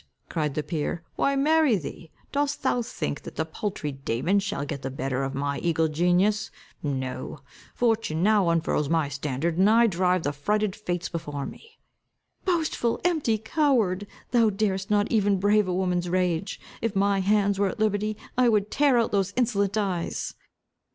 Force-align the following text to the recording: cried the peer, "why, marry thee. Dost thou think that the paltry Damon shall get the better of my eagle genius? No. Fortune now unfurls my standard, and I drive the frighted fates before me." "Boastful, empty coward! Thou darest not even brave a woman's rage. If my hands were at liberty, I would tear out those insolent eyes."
cried 0.29 0.55
the 0.55 0.63
peer, 0.63 1.03
"why, 1.15 1.35
marry 1.35 1.75
thee. 1.75 2.09
Dost 2.31 2.63
thou 2.63 2.81
think 2.81 3.21
that 3.21 3.35
the 3.35 3.45
paltry 3.45 3.91
Damon 3.91 4.39
shall 4.39 4.65
get 4.65 4.81
the 4.81 4.89
better 4.89 5.23
of 5.23 5.35
my 5.35 5.59
eagle 5.59 5.87
genius? 5.87 6.49
No. 6.81 7.41
Fortune 7.75 8.23
now 8.23 8.49
unfurls 8.49 8.89
my 8.89 9.09
standard, 9.09 9.59
and 9.59 9.69
I 9.69 9.85
drive 9.85 10.23
the 10.23 10.33
frighted 10.33 10.75
fates 10.75 11.07
before 11.07 11.45
me." 11.45 11.77
"Boastful, 12.45 12.99
empty 13.03 13.37
coward! 13.37 14.07
Thou 14.31 14.49
darest 14.49 14.89
not 14.89 15.11
even 15.11 15.39
brave 15.39 15.67
a 15.67 15.73
woman's 15.75 16.09
rage. 16.09 16.59
If 16.81 16.95
my 16.95 17.19
hands 17.19 17.59
were 17.59 17.67
at 17.69 17.79
liberty, 17.79 18.17
I 18.35 18.49
would 18.49 18.71
tear 18.71 18.97
out 18.97 19.11
those 19.11 19.33
insolent 19.35 19.77
eyes." 19.77 20.33